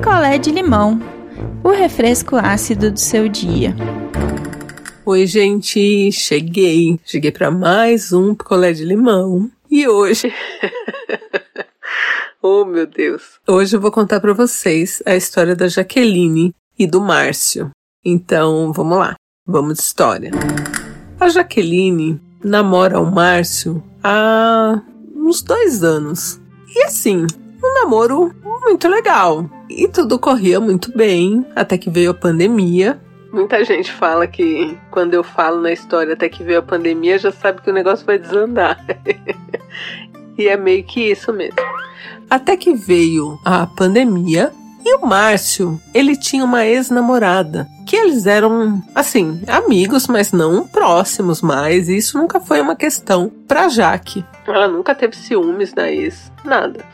[0.00, 0.98] picolé de limão,
[1.62, 3.76] o refresco ácido do seu dia.
[5.04, 6.98] Oi, gente, cheguei.
[7.04, 9.50] Cheguei para mais um picolé de limão.
[9.70, 10.32] E hoje
[12.40, 13.38] Oh, meu Deus.
[13.46, 17.70] Hoje eu vou contar para vocês a história da Jaqueline e do Márcio.
[18.02, 19.16] Então, vamos lá.
[19.46, 20.30] Vamos de história.
[21.20, 24.80] A Jaqueline namora o Márcio há
[25.14, 26.40] uns dois anos.
[26.74, 27.26] E assim,
[27.80, 29.48] namoro muito legal.
[29.68, 33.00] E tudo corria muito bem, até que veio a pandemia.
[33.32, 37.30] Muita gente fala que quando eu falo na história até que veio a pandemia, já
[37.30, 38.84] sabe que o negócio vai desandar.
[40.36, 41.56] e é meio que isso mesmo.
[42.28, 44.52] Até que veio a pandemia
[44.84, 51.42] e o Márcio, ele tinha uma ex-namorada, que eles eram, assim, amigos, mas não próximos
[51.42, 54.24] mais, e isso nunca foi uma questão pra Jaque.
[54.46, 56.84] Ela nunca teve ciúmes da ex, nada.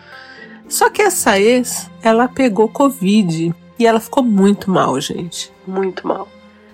[0.69, 5.53] Só que essa ex, ela pegou Covid e ela ficou muito mal, gente.
[5.67, 6.29] Muito mal.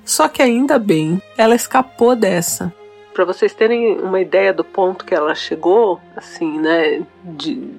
[0.04, 2.72] Só que ainda bem, ela escapou dessa.
[3.14, 7.70] Para vocês terem uma ideia do ponto que ela chegou, assim, né, de,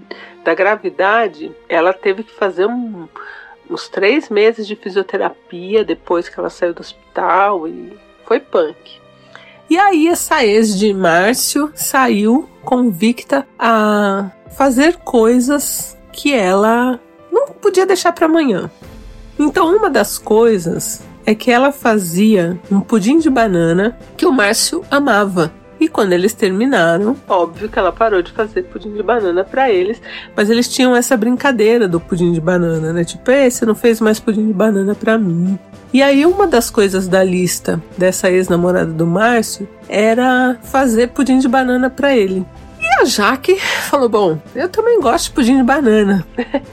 [0.44, 3.08] da gravidade, ela teve que fazer um,
[3.69, 9.02] uns três meses de fisioterapia depois que ela saiu do hospital e foi punk.
[9.69, 17.00] E aí essa ex de Márcio saiu convicta a fazer coisas que ela
[17.31, 18.69] não podia deixar para amanhã.
[19.38, 24.84] Então uma das coisas é que ela fazia um pudim de banana que o Márcio
[24.91, 25.52] amava.
[25.80, 30.02] E quando eles terminaram, óbvio que ela parou de fazer pudim de banana para eles,
[30.34, 33.03] mas eles tinham essa brincadeira do pudim de banana, né?
[33.03, 35.59] Tipo, Ei, você não fez mais pudim de banana para mim.
[35.91, 41.47] E aí uma das coisas da lista dessa ex-namorada do Márcio era fazer pudim de
[41.47, 42.45] banana para ele.
[43.04, 46.26] A Jaque falou: "Bom, eu também gosto de pudim de banana".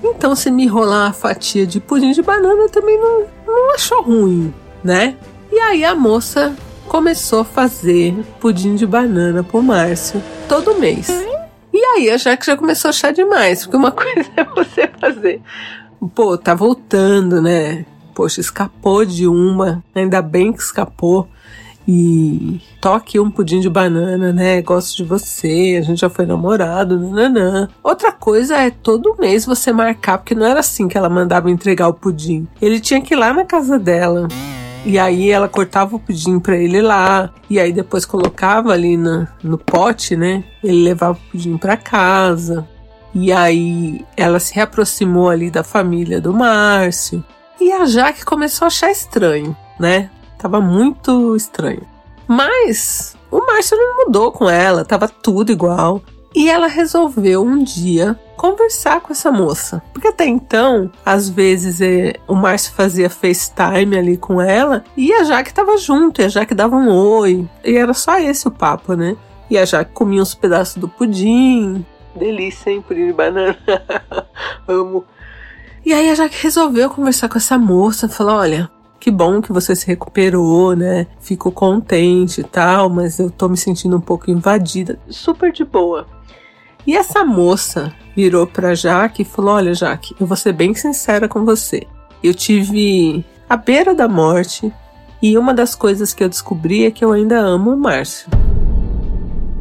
[0.00, 4.54] Então, se me rolar a fatia de pudim de banana, também não, não achou ruim,
[4.84, 5.16] né?
[5.50, 6.54] E aí a moça
[6.86, 11.08] começou a fazer pudim de banana pro Márcio todo mês.
[11.72, 15.42] E aí a Jaque já começou a achar demais, porque uma coisa é você fazer.
[16.14, 17.84] Pô, tá voltando, né?
[18.14, 21.26] Poxa, escapou de uma, ainda bem que escapou
[21.90, 24.60] e toque um pudim de banana, né?
[24.60, 27.66] Gosto de você, a gente já foi namorado, nananã.
[27.82, 31.88] Outra coisa é todo mês você marcar, porque não era assim que ela mandava entregar
[31.88, 32.46] o pudim.
[32.60, 34.28] Ele tinha que ir lá na casa dela.
[34.84, 39.56] E aí ela cortava o pudim para ele lá, e aí depois colocava ali no
[39.56, 40.44] pote, né?
[40.62, 42.68] Ele levava o pudim para casa.
[43.14, 47.24] E aí ela se reaproximou ali da família do Márcio.
[47.58, 50.10] E a Jaque começou a achar estranho, né?
[50.38, 51.82] Tava muito estranho.
[52.26, 56.02] Mas o Márcio não mudou com ela, tava tudo igual.
[56.34, 59.82] E ela resolveu um dia conversar com essa moça.
[59.92, 65.24] Porque até então, às vezes, é, o Márcio fazia FaceTime ali com ela e a
[65.24, 67.48] Jaque tava junto, e a Jaque dava um oi.
[67.64, 69.16] E era só esse o papo, né?
[69.50, 71.84] E a Jaque comia uns pedaços do pudim.
[72.14, 72.82] Delícia, hein?
[72.86, 73.58] Pudim de banana.
[74.68, 75.04] Amo.
[75.84, 78.08] E aí a Jaque resolveu conversar com essa moça.
[78.08, 81.06] Falou: olha, que bom que você se recuperou, né?
[81.20, 84.98] Fico contente e tal, mas eu tô me sentindo um pouco invadida.
[85.08, 86.06] Super de boa.
[86.86, 91.28] E essa moça virou pra Jaque e falou: Olha, Jaque, eu vou ser bem sincera
[91.28, 91.86] com você.
[92.22, 94.72] Eu tive a beira da morte
[95.22, 98.28] e uma das coisas que eu descobri é que eu ainda amo o Márcio.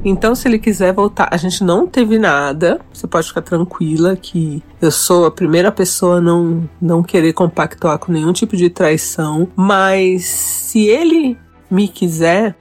[0.10, 2.80] Então, se ele quiser voltar, a gente não teve nada.
[2.94, 8.00] Você pode ficar tranquila que eu sou a primeira pessoa a não, não querer compactuar
[8.00, 9.50] com nenhum tipo de traição.
[9.54, 11.38] Mas se ele
[11.70, 12.56] me quiser,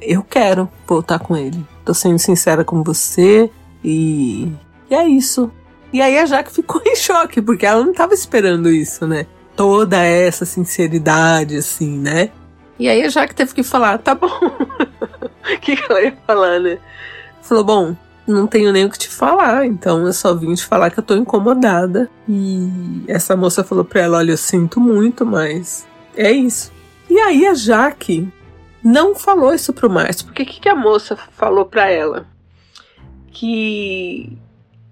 [0.00, 1.64] eu quero voltar com ele.
[1.84, 3.48] Tô sendo sincera com você
[3.84, 4.50] e,
[4.90, 5.52] e é isso.
[5.92, 9.26] E aí a Jaque ficou em choque, porque ela não tava esperando isso, né?
[9.54, 12.30] Toda essa sinceridade, assim, né?
[12.76, 14.28] E aí a Jaque teve que falar, tá bom.
[15.02, 16.78] O que, que ela ia falar, né?
[17.40, 17.96] Falou, bom,
[18.26, 21.02] não tenho nem o que te falar, então eu só vim te falar que eu
[21.02, 22.08] tô incomodada.
[22.28, 25.86] E essa moça falou pra ela: olha, eu sinto muito, mas
[26.16, 26.72] é isso.
[27.10, 28.28] E aí a Jaque
[28.82, 32.26] não falou isso pro Márcio, porque o que, que a moça falou pra ela?
[33.30, 34.38] Que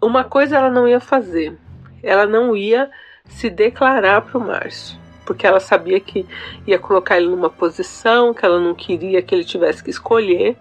[0.01, 1.57] uma coisa ela não ia fazer,
[2.03, 2.91] ela não ia
[3.29, 4.99] se declarar pro Márcio
[5.31, 6.27] porque ela sabia que
[6.67, 10.57] ia colocar ele numa posição que ela não queria que ele tivesse que escolher.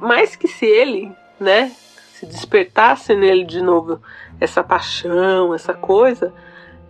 [0.00, 1.72] Mas que se ele, né,
[2.12, 4.00] se despertasse nele de novo
[4.40, 6.32] essa paixão, essa coisa,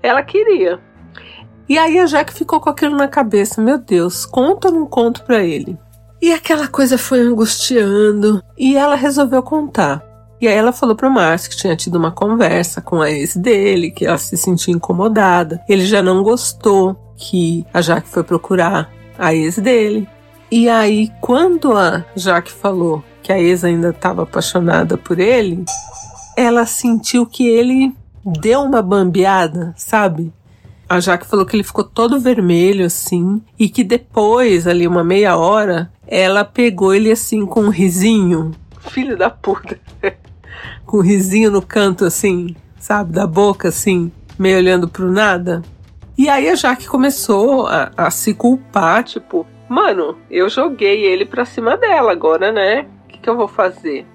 [0.02, 0.78] ela queria.
[1.66, 5.24] E aí a Jack ficou com aquilo na cabeça, meu Deus, conto ou não conto
[5.24, 5.78] para ele?
[6.20, 10.04] E aquela coisa foi angustiando e ela resolveu contar.
[10.40, 13.90] E aí ela falou pro Márcio que tinha tido uma conversa com a ex dele,
[13.90, 15.62] que ela se sentia incomodada.
[15.68, 20.08] Ele já não gostou que a Jaque foi procurar a ex dele.
[20.50, 25.64] E aí, quando a Jaque falou que a ex ainda estava apaixonada por ele,
[26.36, 27.94] ela sentiu que ele
[28.24, 30.32] deu uma bambeada, sabe?
[30.88, 35.36] A Jaque falou que ele ficou todo vermelho assim e que depois, ali uma meia
[35.36, 38.52] hora, ela pegou ele assim com um risinho.
[38.88, 39.78] Filho da puta.
[40.84, 45.62] com um risinho no canto assim, sabe, da boca assim, meio olhando pro nada.
[46.16, 51.44] E aí a Jaque começou a, a se culpar, tipo, mano, eu joguei ele pra
[51.44, 52.86] cima dela agora, né?
[53.04, 54.06] O que, que eu vou fazer?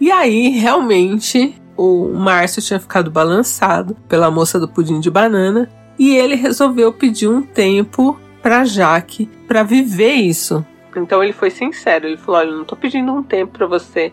[0.00, 6.16] E aí, realmente, o Márcio tinha ficado balançado pela moça do pudim de banana e
[6.16, 10.64] ele resolveu pedir um tempo para Jaque para viver isso.
[10.96, 14.12] Então ele foi sincero, ele falou: "Olha, eu não tô pedindo um tempo para você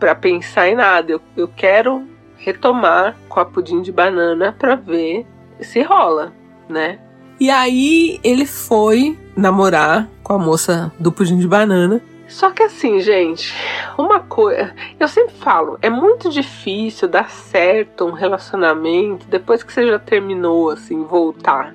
[0.00, 1.12] para pensar em nada.
[1.12, 2.04] Eu, eu quero
[2.36, 5.24] retomar com a pudim de banana para ver
[5.60, 6.32] se rola,
[6.68, 6.98] né?"
[7.38, 13.00] E aí ele foi namorar com a moça do pudim de banana só que assim,
[13.00, 13.52] gente,
[13.98, 14.72] uma coisa.
[15.00, 20.70] Eu sempre falo, é muito difícil dar certo um relacionamento depois que você já terminou,
[20.70, 21.74] assim, voltar.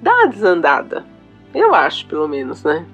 [0.00, 1.04] Dá uma desandada.
[1.52, 2.86] Eu acho, pelo menos, né?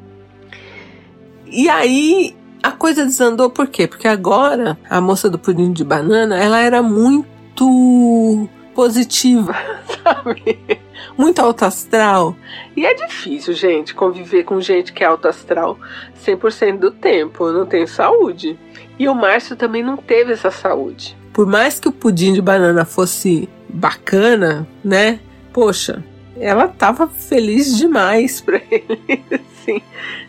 [1.47, 3.87] E aí a coisa desandou por quê?
[3.87, 9.55] Porque agora a moça do pudim de banana, ela era muito positiva,
[10.03, 10.59] sabe?
[11.19, 12.35] Muito alto astral.
[12.75, 15.79] E é difícil, gente, conviver com gente que é alto astral
[16.25, 17.49] 100% do tempo.
[17.49, 18.59] Eu não tenho saúde.
[18.99, 21.15] E o Márcio também não teve essa saúde.
[21.35, 25.21] Por mais que o pudim de banana fosse bacana, né?
[25.53, 26.03] Poxa,
[26.39, 29.83] ela tava feliz demais pra ele, assim,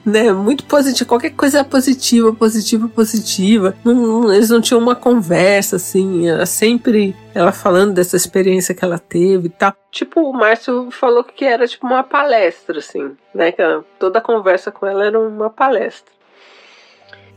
[0.06, 0.32] né?
[0.32, 3.76] Muito positivo, qualquer coisa positiva, positiva, positiva.
[3.84, 8.86] Não, não, eles não tinham uma conversa, assim, era sempre ela falando dessa experiência que
[8.86, 9.74] ela teve e tal.
[9.92, 13.52] Tipo, o Márcio falou que era tipo uma palestra, assim, né?
[13.52, 13.62] Que
[14.00, 16.14] toda a conversa com ela era uma palestra.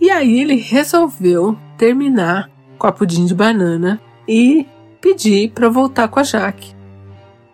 [0.01, 2.49] E aí ele resolveu terminar
[2.79, 4.65] com a pudim de banana e
[5.01, 6.78] pedir para voltar com a Jaque.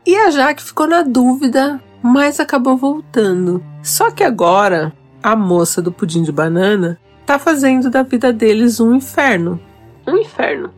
[0.06, 3.64] E a Jaque ficou na dúvida, mas acabou voltando.
[3.82, 4.92] Só que agora
[5.22, 9.58] a moça do pudim de banana tá fazendo da vida deles um inferno.
[10.06, 10.70] Um inferno.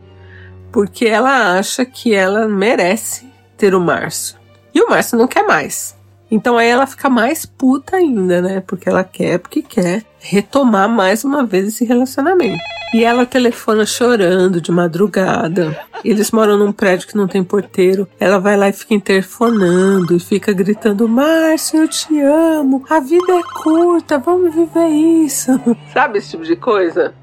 [0.71, 4.37] Porque ela acha que ela merece ter o Márcio.
[4.73, 5.96] E o Márcio não quer mais.
[6.29, 8.61] Então aí ela fica mais puta ainda, né?
[8.65, 12.61] Porque ela quer, porque quer retomar mais uma vez esse relacionamento.
[12.93, 15.77] E ela telefona chorando de madrugada.
[16.05, 18.07] Eles moram num prédio que não tem porteiro.
[18.19, 22.85] Ela vai lá e fica interfonando e fica gritando: Márcio, eu te amo.
[22.89, 25.51] A vida é curta, vamos viver isso.
[25.93, 27.13] Sabe esse tipo de coisa?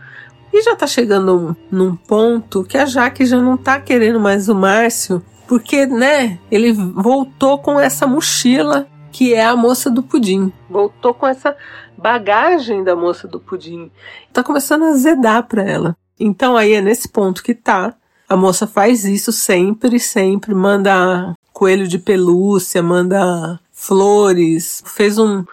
[0.52, 4.54] E já tá chegando num ponto que a Jaque já não tá querendo mais o
[4.54, 10.52] Márcio, porque, né, ele voltou com essa mochila que é a moça do pudim.
[10.68, 11.56] Voltou com essa
[11.96, 13.88] bagagem da moça do pudim.
[14.32, 15.96] Tá começando a zedar para ela.
[16.18, 17.94] Então aí é nesse ponto que tá.
[18.28, 25.44] A moça faz isso sempre, sempre manda coelho de pelúcia, manda flores, fez um,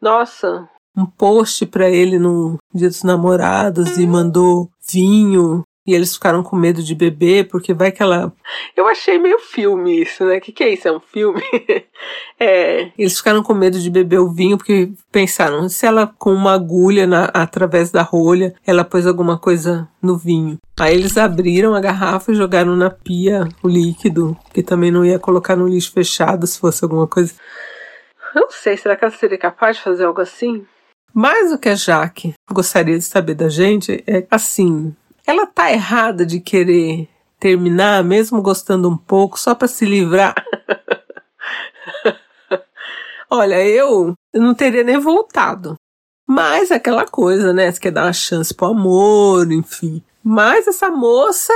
[0.00, 6.42] nossa, um post para ele no Dia dos Namorados e mandou vinho e eles ficaram
[6.42, 8.32] com medo de beber, porque vai que ela.
[8.76, 10.38] Eu achei meio filme isso, né?
[10.38, 10.86] O que, que é isso?
[10.86, 11.42] É um filme?
[12.38, 12.92] é.
[12.96, 17.06] Eles ficaram com medo de beber o vinho, porque pensaram, se ela com uma agulha
[17.06, 20.58] na, através da rolha, ela pôs alguma coisa no vinho.
[20.78, 25.18] Aí eles abriram a garrafa e jogaram na pia o líquido, que também não ia
[25.18, 27.34] colocar no lixo fechado se fosse alguma coisa.
[28.34, 30.64] Eu não sei, será que ela seria capaz de fazer algo assim?
[31.12, 34.94] Mas o que a Jaque gostaria de saber da gente é assim:
[35.30, 37.08] ela tá errada de querer
[37.38, 40.34] terminar, mesmo gostando um pouco, só para se livrar.
[43.30, 45.74] Olha, eu não teria nem voltado.
[46.26, 47.70] Mas aquela coisa, né?
[47.70, 50.02] Você quer dar uma chance pro amor, enfim.
[50.22, 51.52] Mas essa moça.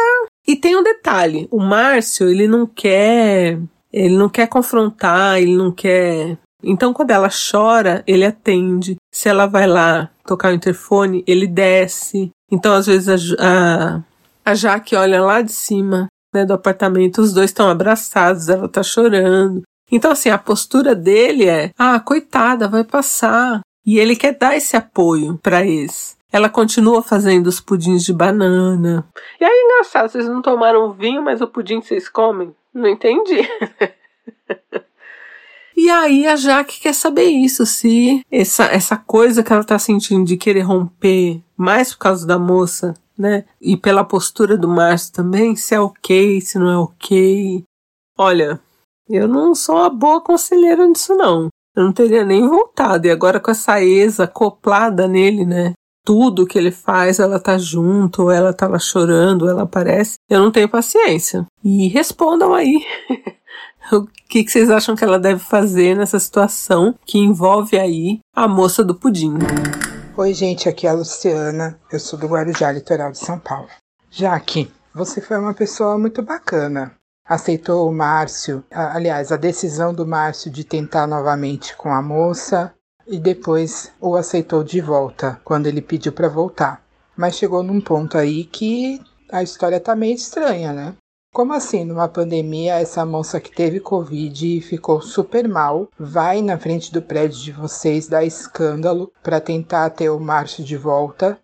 [0.47, 3.59] E tem um detalhe: o Márcio, ele não quer.
[3.93, 6.37] Ele não quer confrontar, ele não quer.
[6.63, 8.97] Então, quando ela chora, ele atende.
[9.15, 12.33] Se ela vai lá tocar o interfone, ele desce.
[12.51, 14.03] Então, às vezes, a, a,
[14.45, 18.83] a Jaque olha lá de cima né, do apartamento, os dois estão abraçados, ela tá
[18.83, 19.63] chorando.
[19.89, 23.61] Então, assim, a postura dele é: ah, coitada, vai passar.
[23.87, 26.17] E ele quer dar esse apoio para eles.
[26.33, 29.07] Ela continua fazendo os pudins de banana.
[29.41, 32.53] E aí, engraçado, vocês não tomaram vinho, mas o pudim vocês comem?
[32.75, 33.49] Não entendi.
[35.77, 40.25] E aí a Jaque quer saber isso, se essa, essa coisa que ela tá sentindo
[40.25, 43.45] de querer romper mais por causa da moça né?
[43.61, 47.65] E pela postura do Márcio também, se é ok, se não é ok.
[48.19, 48.61] Olha,
[49.09, 51.49] eu não sou uma boa conselheira nisso, não.
[51.75, 53.07] Eu não teria nem voltado.
[53.07, 55.73] E agora com essa exa acoplada nele, né?
[56.05, 60.17] Tudo que ele faz, ela tá junto, ela tá lá chorando, ela aparece.
[60.29, 61.47] Eu não tenho paciência.
[61.63, 62.85] E respondam aí.
[63.93, 68.83] o que, vocês acham que ela deve fazer nessa situação que envolve aí a moça
[68.83, 69.35] do pudim?
[70.17, 71.79] Oi, gente, aqui é a Luciana.
[71.93, 73.69] Eu sou do Guarujá, litoral de São Paulo.
[74.11, 76.95] Jaque, você foi uma pessoa muito bacana.
[77.27, 82.73] Aceitou o Márcio, aliás, a decisão do Márcio de tentar novamente com a moça
[83.07, 86.83] e depois o aceitou de volta quando ele pediu para voltar.
[87.17, 89.01] Mas chegou num ponto aí que
[89.33, 90.95] a história tá meio estranha, né?
[91.35, 96.57] Como assim, numa pandemia, essa moça que teve Covid e ficou super mal, vai na
[96.57, 101.37] frente do prédio de vocês dar escândalo para tentar ter o Márcio de volta?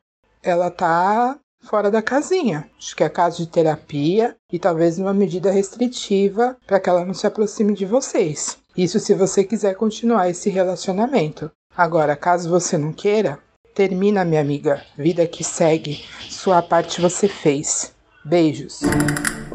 [0.44, 2.70] Ela tá fora da casinha.
[2.78, 7.12] Acho que é caso de terapia e talvez uma medida restritiva para que ela não
[7.12, 8.59] se aproxime de vocês.
[8.76, 11.50] Isso se você quiser continuar esse relacionamento.
[11.76, 13.40] Agora, caso você não queira,
[13.75, 14.85] termina, minha amiga.
[14.97, 16.04] Vida que segue.
[16.28, 17.92] Sua parte você fez.
[18.25, 18.82] Beijos.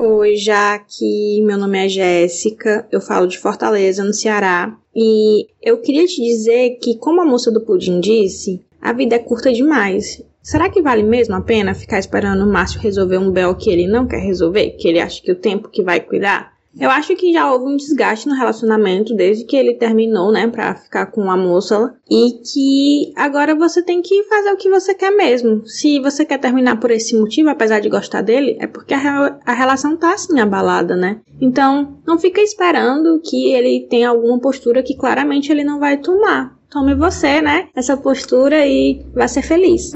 [0.08, 1.42] Oi, Jaque.
[1.42, 2.88] Meu nome é Jéssica.
[2.92, 4.78] Eu falo de Fortaleza, no Ceará.
[4.96, 9.20] E eu queria te dizer que, como a moça do pudim disse, a vida é
[9.20, 10.24] curta demais.
[10.44, 13.88] Será que vale mesmo a pena ficar esperando o Márcio resolver um bel que ele
[13.88, 14.76] não quer resolver?
[14.78, 16.54] Que ele acha que o tempo que vai cuidar?
[16.80, 20.76] Eu acho que já houve um desgaste no relacionamento desde que ele terminou, né, pra
[20.76, 21.94] ficar com a moça.
[22.10, 25.66] E que agora você tem que fazer o que você quer mesmo.
[25.66, 29.54] Se você quer terminar por esse motivo, apesar de gostar dele, é porque a, a
[29.54, 31.22] relação tá assim abalada, né?
[31.40, 36.56] Então, não fica esperando que ele tenha alguma postura que claramente ele não vai tomar.
[36.70, 37.70] Tome você, né?
[37.74, 39.94] Essa postura e vá ser feliz.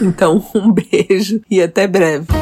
[0.00, 2.41] Então, um beijo e até breve